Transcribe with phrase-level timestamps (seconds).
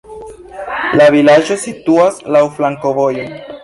[1.01, 3.33] La vilaĝo situas laŭ flankovojoj.